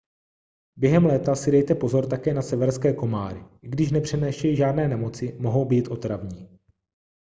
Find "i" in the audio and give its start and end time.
3.61-3.69